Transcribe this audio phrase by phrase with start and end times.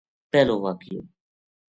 [0.31, 0.99] پہلو واقعو